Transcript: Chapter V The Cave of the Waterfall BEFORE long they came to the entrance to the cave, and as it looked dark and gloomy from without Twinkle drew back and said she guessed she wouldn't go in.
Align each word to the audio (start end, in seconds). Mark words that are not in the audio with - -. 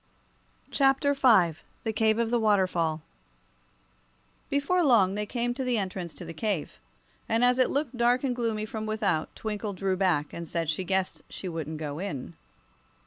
Chapter 0.71 1.13
V 1.13 1.59
The 1.83 1.93
Cave 1.93 2.17
of 2.17 2.31
the 2.31 2.39
Waterfall 2.39 3.03
BEFORE 4.49 4.83
long 4.83 5.13
they 5.13 5.27
came 5.27 5.53
to 5.53 5.63
the 5.63 5.77
entrance 5.77 6.15
to 6.15 6.25
the 6.25 6.33
cave, 6.33 6.79
and 7.29 7.43
as 7.45 7.59
it 7.59 7.69
looked 7.69 7.95
dark 7.97 8.23
and 8.23 8.35
gloomy 8.35 8.65
from 8.65 8.87
without 8.87 9.35
Twinkle 9.35 9.73
drew 9.73 9.95
back 9.95 10.33
and 10.33 10.47
said 10.49 10.71
she 10.71 10.83
guessed 10.83 11.21
she 11.29 11.47
wouldn't 11.47 11.77
go 11.77 11.99
in. 11.99 12.33